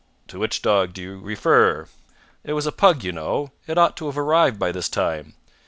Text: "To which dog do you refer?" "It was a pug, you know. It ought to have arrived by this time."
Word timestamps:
"To 0.29 0.39
which 0.39 0.63
dog 0.63 0.93
do 0.93 1.01
you 1.03 1.19
refer?" 1.19 1.87
"It 2.43 2.53
was 2.53 2.65
a 2.65 2.71
pug, 2.71 3.03
you 3.03 3.11
know. 3.11 3.51
It 3.67 3.77
ought 3.77 3.95
to 3.97 4.07
have 4.07 4.17
arrived 4.17 4.57
by 4.57 4.71
this 4.71 4.89
time." 4.89 5.35